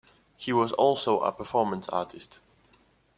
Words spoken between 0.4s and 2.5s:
was also a performance artist.